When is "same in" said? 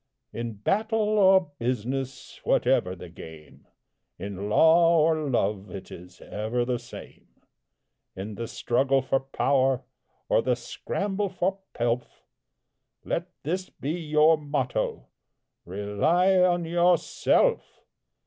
6.79-8.33